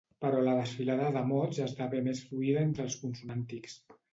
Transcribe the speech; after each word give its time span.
Però 0.23 0.37
la 0.45 0.53
desfilada 0.59 1.11
de 1.17 1.21
mots 1.33 1.61
esdevé 1.67 2.01
més 2.09 2.25
lluïda 2.31 2.65
entre 2.71 2.89
els 2.89 2.99
consonàntics. 3.05 3.79